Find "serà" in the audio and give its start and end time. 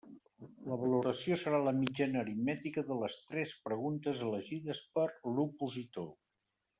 1.41-1.59